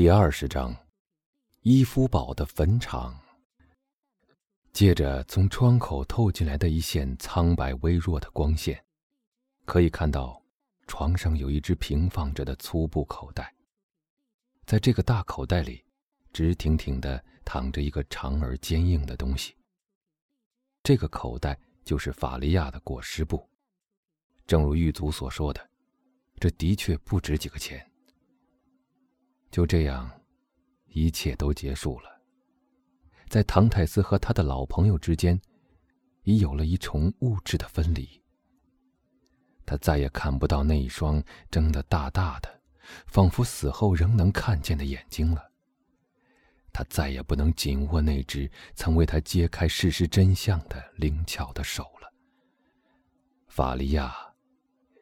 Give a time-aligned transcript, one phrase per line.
[0.00, 0.72] 第二十章，
[1.62, 3.20] 伊夫堡的坟场。
[4.72, 8.80] 借着从窗口透进来的一线苍白微弱的光线，
[9.64, 10.40] 可以看到
[10.86, 13.52] 床上有一只平放着的粗布口袋。
[14.66, 15.84] 在这个大口袋里，
[16.32, 19.56] 直挺挺的躺着一个长而坚硬的东西。
[20.84, 23.44] 这个口袋就是法利亚的裹尸布。
[24.46, 25.68] 正如狱卒所说的，
[26.38, 27.84] 这的确不值几个钱。
[29.50, 30.10] 就这样，
[30.86, 32.20] 一切都结束了。
[33.28, 35.40] 在唐泰斯和他的老朋友之间，
[36.22, 38.08] 已有了一重物质的分离。
[39.66, 42.60] 他再也看不到那一双睁得大大的、
[43.06, 45.50] 仿佛死后仍能看见的眼睛了。
[46.72, 52.12] 他再也不能紧握那只曾为他揭开事实真相的灵巧的手了。
[53.48, 54.14] 法利亚，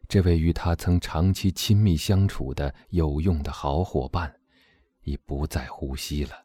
[0.09, 4.35] 这位与他曾长期亲密相处的有用的好伙伴。
[5.07, 6.45] 已不再呼吸了。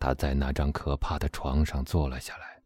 [0.00, 2.60] 他在那张可怕的床上坐了下来，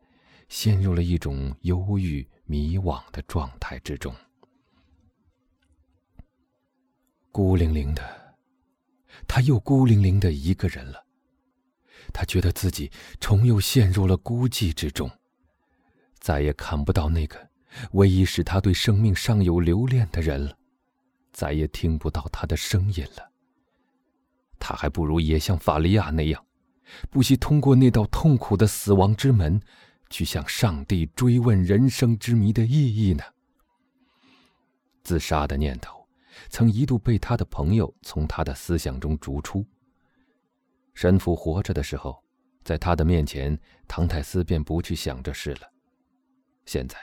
[0.49, 4.11] 陷入了一种忧郁迷惘的状态之中。
[7.31, 8.35] 孤零零的，
[9.29, 11.05] 他又孤零零的一个人了。
[12.11, 15.11] 他觉得自己重又陷入了孤寂之中，
[16.21, 17.50] 再也看不到那个
[17.93, 20.57] 唯一使他对生命尚有留恋的人了，
[21.33, 23.31] 再也听不到他的声音了。
[24.59, 26.45] 他还不如也像法利亚那样，
[27.11, 29.61] 不惜通过那道痛苦的死亡之门，
[30.11, 33.23] 去向上帝追问人生之谜的意义呢。
[35.03, 36.07] 自杀的念头，
[36.51, 39.67] 曾一度被他的朋友从他的思想中逐出。
[40.93, 42.23] 神父活着的时候，
[42.63, 45.73] 在他的面前，唐泰斯便不去想这事了。
[46.67, 46.99] 现在，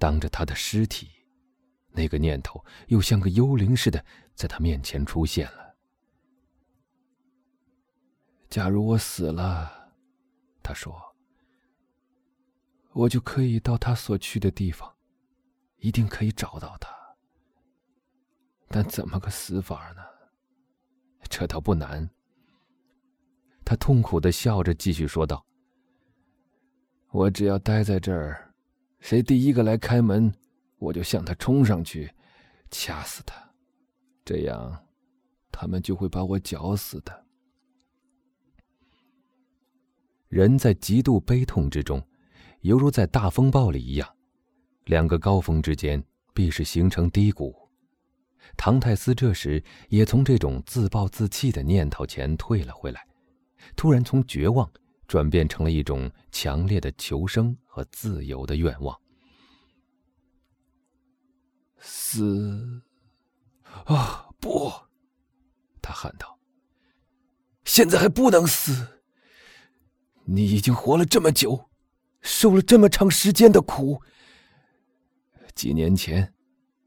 [0.00, 1.10] 当着他的尸体，
[1.92, 4.02] 那个念头又像个幽灵似的，
[4.34, 5.76] 在他面前出现了。
[8.48, 9.92] 假如我死了，
[10.62, 11.14] 他说，
[12.92, 14.96] 我就可以到他所去的地方，
[15.76, 16.90] 一定可以找到他。
[18.68, 20.02] 但怎么个死法呢？
[21.28, 22.08] 这倒不难。
[23.64, 25.44] 他痛苦的笑着，继续说道
[27.12, 28.49] ：“我只要待在这儿，
[29.00, 30.32] 谁第一个来开门，
[30.78, 32.12] 我就向他冲上去，
[32.70, 33.52] 掐死他，
[34.24, 34.86] 这样，
[35.50, 37.26] 他们就会把我绞死的。”
[40.28, 42.00] 人在极度悲痛之中，
[42.60, 44.08] 犹如在大风暴里一样，
[44.84, 47.56] 两个高峰之间必是形成低谷。
[48.56, 53.04] 唐泰斯这时也从这种自暴自弃的念头前退了回来，
[53.74, 54.70] 突然从绝望
[55.10, 58.96] 转变成了一种强烈的求生和自由的愿望。
[61.80, 62.80] 死！
[63.86, 64.70] 啊，不！
[65.82, 66.38] 他喊道
[67.66, 69.00] ：“现在还不能死！”
[70.26, 71.68] 你已经活了这么久，
[72.20, 74.00] 受了这么长时间的苦。
[75.56, 76.32] 几年前，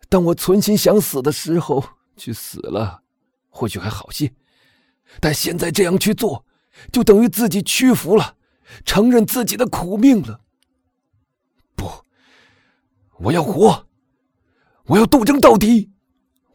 [0.07, 1.83] 当我存心想死的时候，
[2.16, 3.03] 去死了，
[3.50, 4.29] 或许还好些；
[5.19, 6.45] 但现在这样去做，
[6.91, 8.35] 就等于自己屈服了，
[8.85, 10.41] 承认自己的苦命了。
[11.75, 11.89] 不，
[13.19, 13.88] 我要活，
[14.85, 15.91] 我要斗争到底，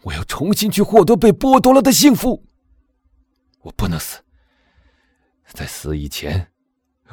[0.03, 2.45] 我要重新去获得被剥夺了的幸福。
[3.63, 4.19] 我不能死，
[5.53, 6.53] 在死以前。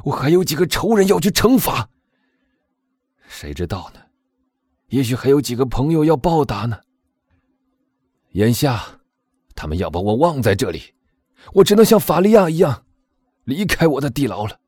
[0.04, 1.90] 我还有几个仇人要去惩罚，
[3.30, 4.02] 谁知道呢？
[4.90, 6.82] 也许还有几个朋友要报答呢。
[8.32, 9.00] 眼下，
[9.56, 10.94] 他们要把我忘在这里，
[11.54, 12.85] 我只能像法利亚一样，
[13.46, 14.60] 离开我的地牢了。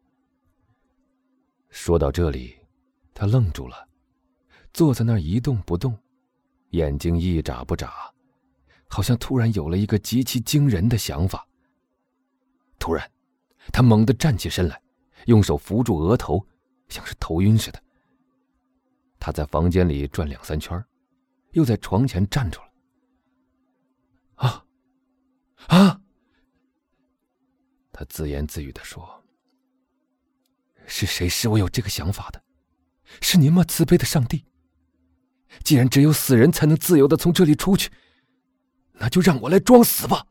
[1.69, 2.55] 说到这里，
[3.13, 3.87] 他愣住了，
[4.73, 5.97] 坐在那儿一动不动，
[6.69, 8.11] 眼睛一眨不眨，
[8.87, 11.47] 好像突然有了一个极其惊人的想法。
[12.79, 13.11] 突然，
[13.73, 14.81] 他猛地站起身来。
[15.25, 16.45] 用手扶住额头，
[16.87, 17.83] 像是头晕似的。
[19.19, 20.81] 他在房间里转两三圈，
[21.51, 22.67] 又在床前站住了。
[24.35, 24.65] 啊，
[25.67, 26.01] 啊！
[27.97, 29.23] 他自言自语的说
[30.85, 32.39] ：“是谁使我有这个想法的？
[33.21, 34.45] 是您吗，慈悲的上帝？
[35.63, 37.89] 既然只有死人才能自由的从这里出去，
[38.91, 40.27] 那就让我来装死吧。”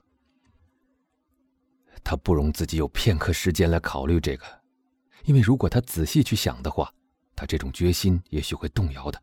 [2.04, 4.44] 他不容自己有片刻时间来考虑这个。
[5.24, 6.94] 因为如果他仔细去想的话，
[7.34, 9.20] 他这种决心也许会动摇的。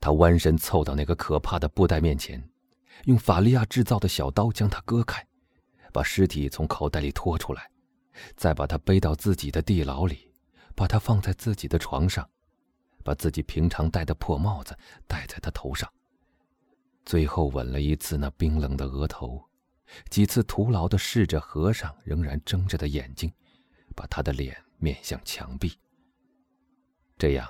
[0.00, 2.42] 他弯身凑到那个可怕的布袋面前，
[3.04, 5.22] 用法利亚制造的小刀将它割开，
[5.92, 7.70] 把尸体从口袋里拖出来，
[8.36, 10.32] 再把他背到自己的地牢里，
[10.74, 12.28] 把他放在自己的床上，
[13.04, 15.88] 把自己平常戴的破帽子戴在他头上，
[17.04, 19.44] 最后吻了一次那冰冷的额头，
[20.08, 23.30] 几次徒劳的试着合上仍然睁着的眼睛，
[23.94, 25.78] 把他的脸面向墙壁。
[27.18, 27.48] 这样，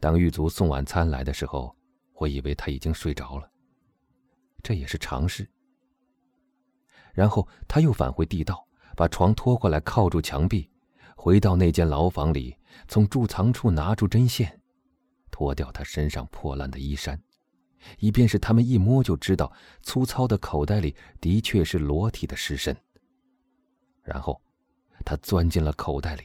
[0.00, 1.76] 当狱卒送晚餐来的时候，
[2.14, 3.50] 我以为他已经睡着了。
[4.62, 5.48] 这也是常事。
[7.12, 8.66] 然后他又返回地道，
[8.96, 10.70] 把床拖过来靠住墙壁，
[11.16, 12.56] 回到那间牢房里，
[12.86, 14.60] 从贮藏处拿出针线，
[15.30, 17.20] 脱掉他身上破烂的衣衫。
[18.00, 19.52] 以便是他们一摸就知道，
[19.82, 22.76] 粗糙的口袋里的确是裸体的尸身。
[24.02, 24.40] 然后，
[25.04, 26.24] 他钻进了口袋里，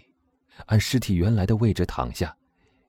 [0.66, 2.36] 按尸体原来的位置躺下，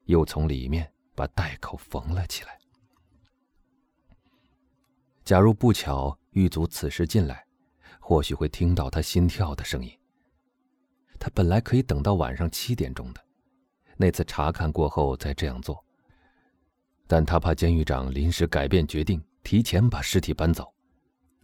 [0.06, 2.58] 又从里面把袋口缝了起来。
[5.24, 7.43] 假如不巧狱卒此时进来，
[8.06, 9.90] 或许会听到他心跳的声音。
[11.18, 13.24] 他本来可以等到晚上七点钟的，
[13.96, 15.82] 那次查看过后再这样做。
[17.06, 20.70] 但他怕监狱长临时改变决定，提前把尸体搬走，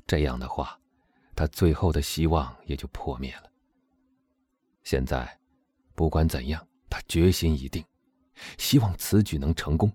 [0.06, 0.78] 这样的话，
[1.34, 3.50] 他最后的希望也就破灭了。
[4.84, 5.40] 现在，
[5.94, 7.82] 不管怎样，他决心已定，
[8.58, 9.90] 希望此举能成功。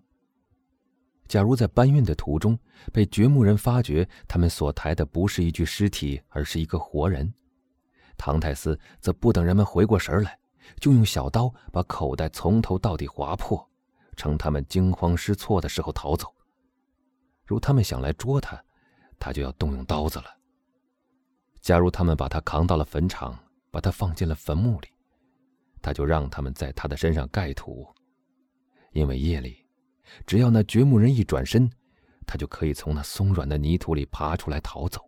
[1.27, 2.57] 假如在搬运的途中
[2.93, 7.33] 被掘墓人发觉他们所抬的不是一具尸体，而是一个活人，
[8.17, 10.37] 唐太斯则不等人们回过神来，
[10.79, 13.67] 就用小刀把口袋从头到底划破。
[14.17, 16.33] 趁他们惊慌失措的时候逃走。
[17.45, 18.63] 如他们想来捉他，
[19.19, 20.25] 他就要动用刀子了。
[21.59, 23.37] 假如他们把他扛到了坟场，
[23.71, 24.87] 把他放进了坟墓里，
[25.81, 27.85] 他就让他们在他的身上盖土，
[28.93, 29.64] 因为夜里，
[30.25, 31.69] 只要那掘墓人一转身，
[32.25, 35.01] 他就可以从那松软的泥土里爬出来逃走。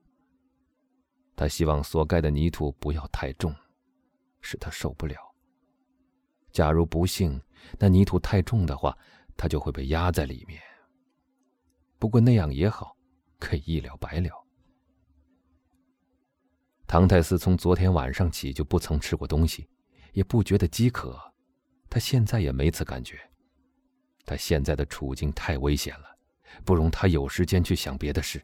[1.35, 3.53] 他希望所盖的泥土不要太重，
[4.41, 5.15] 使他受不了。
[6.51, 7.39] 假如不幸
[7.77, 8.97] 那泥土太重的话，
[9.35, 10.59] 他就会被压在里面。
[11.99, 12.95] 不过那样也好，
[13.37, 14.31] 可以一了百了。
[16.87, 19.67] 唐太斯从昨天晚上起就不曾吃过东西，
[20.13, 21.19] 也不觉得饥渴，
[21.89, 23.19] 他现在也没此感觉。
[24.27, 26.05] 他现在的处境太危险了，
[26.63, 28.39] 不容他有时间去想别的事。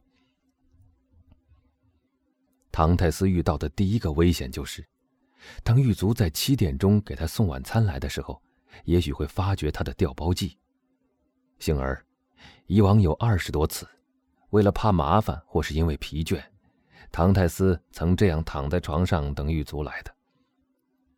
[2.72, 4.84] 唐太斯遇到的第一个危险就是。
[5.62, 8.42] 当狱卒在七点钟给他送晚餐来的时候，
[8.86, 10.58] 也许会发觉他的调包计。
[11.60, 12.02] 幸而，
[12.66, 13.86] 以往有二十多次，
[14.52, 16.42] 为了怕麻烦或是因为疲倦，
[17.12, 20.16] 唐太斯曾这样躺在床上等狱卒来的。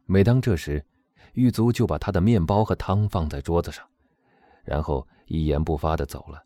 [0.07, 0.83] 每当这时，
[1.33, 3.87] 狱卒就把他的面包和汤放在桌子上，
[4.65, 6.43] 然后一言不发的走了。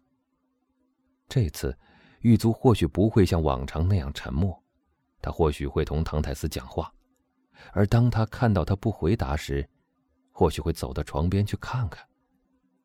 [1.27, 1.75] 这次，
[2.21, 4.61] 狱卒或许不会像往常那样沉默，
[5.21, 6.93] 他或许会同唐太斯讲话。
[7.73, 9.67] 而当他看到他不回答时，
[10.31, 12.05] 或许会走到床边去看看，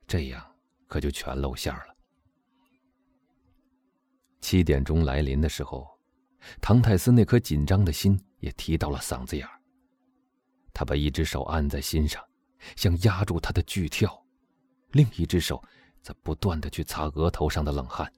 [0.06, 0.44] 这样
[0.88, 1.94] 可就全露馅了。
[4.40, 5.88] 七点钟来临的时候，
[6.60, 9.60] 唐泰斯那颗紧张的心也提到了嗓子眼儿。
[10.72, 12.22] 他把一只手按在心上，
[12.76, 14.23] 想压住他的剧跳，
[14.94, 15.62] 另一只手
[16.00, 18.10] 则不断的去擦额头上的冷汗。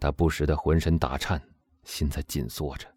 [0.00, 1.40] 他不时的浑身打颤，
[1.84, 2.92] 心在紧缩着。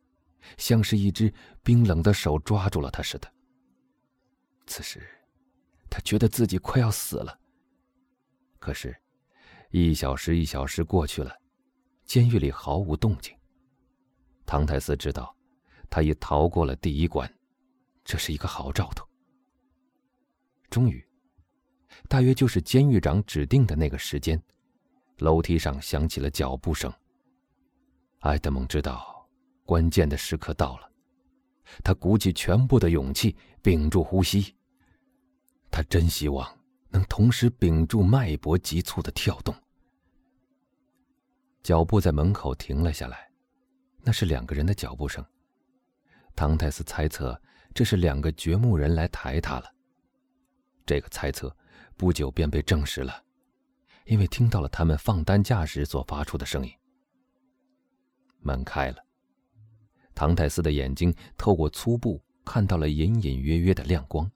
[0.57, 3.31] 像是一只冰冷的手抓住了他似的。
[4.65, 5.06] 此时，
[5.89, 7.38] 他觉得自己快要死了。
[8.57, 8.95] 可是，
[9.71, 11.33] 一小时一小时过去了，
[12.06, 13.33] 监狱里毫无动静。
[14.45, 15.36] 唐太斯知道，
[15.89, 17.31] 他已逃过了第一关，
[18.06, 19.06] 这是一个好兆头。
[20.69, 21.06] 终于，
[22.07, 24.42] 大约就是监狱长指定的那个时间，
[25.18, 26.92] 楼梯上响起了脚步声。
[28.19, 29.16] 埃德蒙知道。
[29.66, 30.90] 关键的时刻到了，
[31.83, 34.56] 他鼓起全部的勇气，屏住呼吸。
[35.69, 39.54] 他真希望能同时屏住脉搏急促的跳动。
[41.61, 43.30] 脚步在门口停了下来，
[44.04, 45.21] 那是两个人的脚步声。
[46.33, 47.37] 唐泰斯猜测
[47.73, 49.69] 这是两个掘墓人来抬他了。
[50.85, 51.54] 这个猜测
[51.97, 53.23] 不久便被证实了，
[54.06, 56.71] 因为听到了他们放担架时所发出的声音。
[58.39, 59.04] 门开了。
[60.13, 64.30] 唐泰斯的眼睛透过粗布看到了隐隐约约的亮光。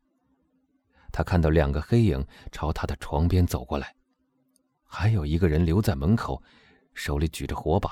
[1.12, 3.96] 他看到两个黑影朝他的床边走过来，
[4.84, 6.42] 还有一个人留在门口，
[6.94, 7.92] 手里举着火把。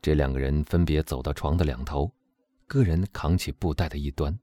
[0.00, 2.12] 这两个人分别走到床的两头，
[2.66, 4.38] 个人扛起布袋的一端。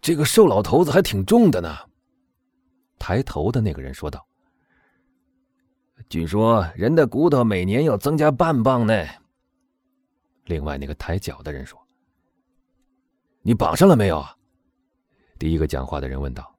[0.00, 1.76] 这个瘦老头子还挺重的呢。
[2.98, 4.26] 抬头的那个人说道。
[6.08, 9.06] 据说人的骨头每年要增加半磅呢。
[10.44, 11.78] 另外那个抬脚的人说
[13.42, 14.24] ：“你绑上了没有？”
[15.38, 16.56] 第一个讲话的人问道。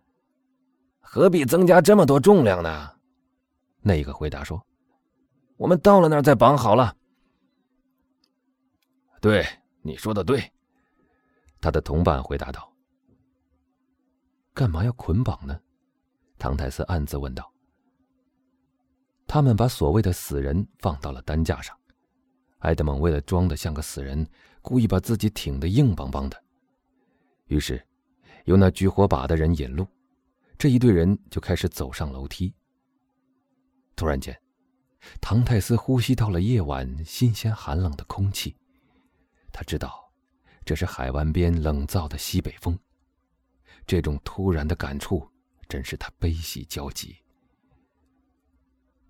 [1.00, 2.90] “何必增加这么多重量呢？”
[3.80, 4.60] 那一个回答说
[5.56, 6.94] ：“我们到了那儿再绑好了。
[9.20, 9.46] 对，
[9.80, 10.52] 你说的对。
[11.66, 12.72] 他的同伴回答道
[14.54, 15.60] ：“干嘛要捆绑呢？”
[16.38, 17.52] 唐泰斯暗自问道。
[19.26, 21.76] 他们把所谓的死人放到了担架上，
[22.58, 24.24] 埃德蒙为了装的像个死人，
[24.62, 26.40] 故意把自己挺得硬邦邦的。
[27.46, 27.84] 于是，
[28.44, 29.88] 由那举火把的人引路，
[30.56, 32.54] 这一队人就开始走上楼梯。
[33.96, 34.40] 突然间，
[35.20, 38.56] 唐泰斯呼吸到了夜晚新鲜寒冷的空气，
[39.50, 40.05] 他知道。
[40.66, 42.76] 这是海湾边冷燥的西北风，
[43.86, 45.24] 这种突然的感触
[45.68, 47.16] 真是他悲喜交集。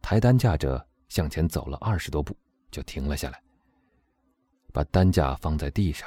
[0.02, 2.36] 抬担架者向前走了二十多步，
[2.70, 3.42] 就停了下来，
[4.70, 6.06] 把担架放在地上，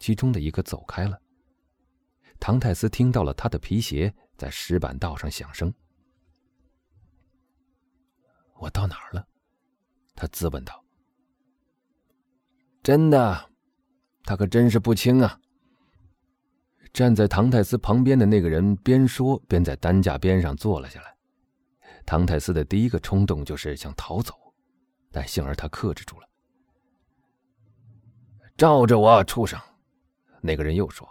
[0.00, 1.16] 其中的一个走开了。
[2.40, 5.72] 唐泰斯听到了他的皮鞋在石板道上响声。
[8.56, 9.24] 我到哪儿了？
[10.16, 10.84] 他自问道。
[12.82, 13.50] 真的。
[14.28, 15.40] 他可真是不轻啊！
[16.92, 21.16] 站在唐泰斯旁边的那个人边说边在担架边上坐了下来。
[22.04, 24.34] 唐泰斯的第一个冲动就是想逃走，
[25.10, 26.28] 但幸而他克制住了。
[28.58, 29.58] 照着我，畜生！
[30.42, 31.08] 那个人又说：“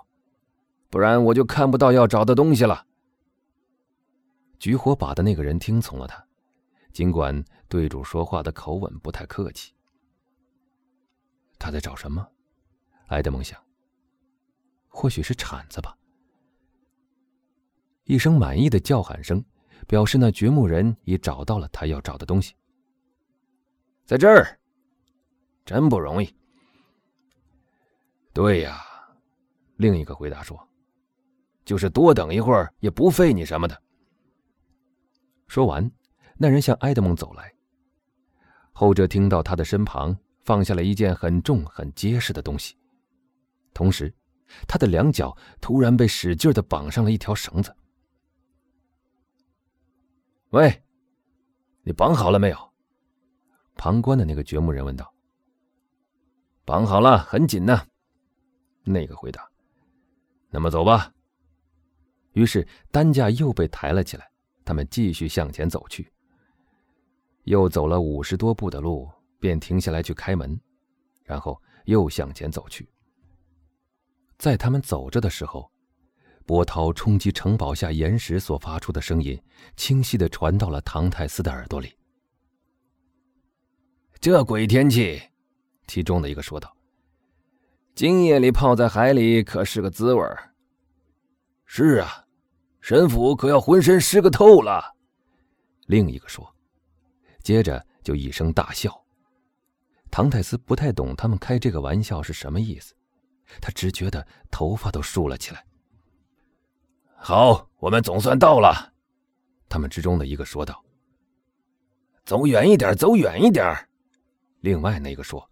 [0.92, 2.86] 不然我就看不到要找的东西了。”
[4.60, 6.24] 举火把的那个人听从了他，
[6.94, 9.74] 尽管对主说话的口吻不太客气。
[11.58, 12.28] 他在找什么？
[13.08, 13.62] 埃德蒙想，
[14.88, 15.98] 或许是铲子吧。
[18.04, 19.44] 一声满意的叫喊声，
[19.88, 22.54] 表示那掘墓人已找到了他要找的东西。
[24.06, 24.58] 在这儿，
[25.66, 26.34] 真不容易。
[28.34, 28.82] 对呀，
[29.76, 30.58] 另一个回答说
[31.66, 33.82] ：“就是多等一会儿也不费你什么的。”
[35.48, 35.90] 说完，
[36.38, 37.54] 那人向埃德蒙走来。
[38.72, 42.78] 后者听到他的身旁放下了一件很重、很结实的东西。
[43.78, 44.12] 同时，
[44.68, 47.72] 他的两脚突然被使劲的绑上了一条绳子。
[50.50, 50.84] 喂，
[51.84, 52.58] 你绑好了没有？
[53.76, 55.14] 旁观的那个掘墓人问道。
[56.66, 57.86] 绑好了，很紧呢。
[58.84, 59.48] 那个回答。
[60.50, 61.14] 那么走吧。
[62.32, 64.28] 于是担架又被抬了起来，
[64.66, 66.12] 他们继续向前走去。
[67.44, 69.08] 又走了五十多步的路，
[69.40, 70.60] 便停下来去开门，
[71.22, 72.90] 然后又向前走去。
[74.38, 75.70] 在他们走着的时候，
[76.46, 79.40] 波涛冲击城堡下岩石所发出的声音，
[79.76, 81.94] 清晰的传到了唐泰斯的耳朵里。
[84.20, 85.22] 这鬼天气，
[85.88, 86.76] 其中的一个说道
[87.96, 90.24] ：“今夜里泡在海里可是个滋味
[91.66, 92.26] 是啊，
[92.80, 94.96] 神父可要浑身湿个透了。”
[95.88, 96.48] 另一个说，
[97.44, 98.92] 接着就一声大笑。
[100.10, 102.97] 唐泰斯不太懂他们开这个玩笑是什么意思。
[103.62, 105.66] 他只觉得头发都竖了起来。
[107.16, 108.94] 好，我们总算到了，
[109.68, 110.84] 他们之中的一个说道。
[112.26, 113.76] 走远一点，走远一点。
[114.60, 115.50] 另外那个说：“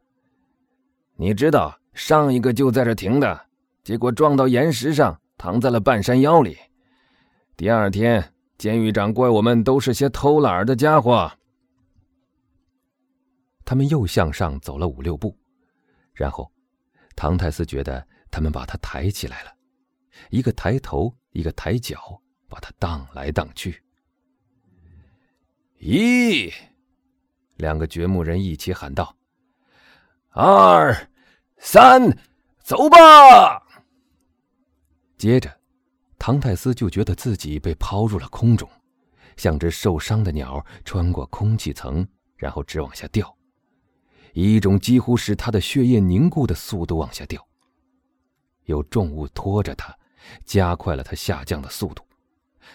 [1.15, 3.45] 你知道上一个就在这停的，
[3.83, 6.57] 结果撞到岩石上，躺在了半山腰里。
[7.55, 11.31] 第二天，监狱长怪我们都是些偷懒的家伙。”
[13.65, 15.35] 他们又向上走了五六步，
[16.13, 16.51] 然后。
[17.15, 19.55] 唐泰斯觉得他们把他抬起来了，
[20.29, 23.81] 一个抬头，一个抬脚，把他荡来荡去。
[25.77, 26.51] 一，
[27.55, 29.15] 两个掘墓人一起喊道
[30.31, 30.93] ：“二，
[31.57, 32.17] 三，
[32.59, 32.97] 走吧！”
[35.17, 35.59] 接着，
[36.17, 38.69] 唐泰斯就觉得自己被抛入了空中，
[39.37, 43.34] 像只受伤的鸟穿过空气层，然后直往下掉。
[44.35, 47.43] 以一种几乎使他的血液凝固的速度往下掉。
[48.65, 49.97] 有重物拖着他，
[50.43, 52.03] 加快了他下降的速度，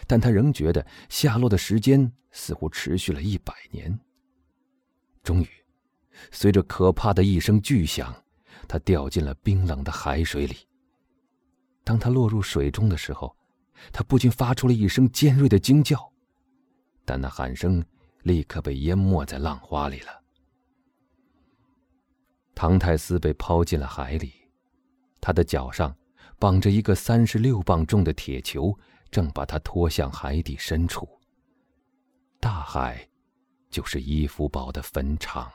[0.07, 3.99] 但他仍觉得下落的时间似乎持续了一百年。
[5.23, 5.49] 终于，
[6.31, 8.15] 随着可怕的一声巨响，
[8.67, 10.57] 他掉进了冰冷的海水里。
[11.85, 13.37] 当他落入水中的时候，
[13.93, 16.11] 他不禁发出了一声尖锐的惊叫，
[17.05, 17.85] 但那喊声
[18.23, 20.20] 立刻被淹没在浪花里了。
[22.61, 24.35] 唐泰斯被抛进了海里，
[25.19, 25.97] 他的脚上
[26.39, 28.79] 绑着一个三十六磅重的铁球，
[29.11, 31.09] 正把他拖向海底深处。
[32.39, 33.09] 大海，
[33.71, 35.51] 就是伊夫堡的坟场。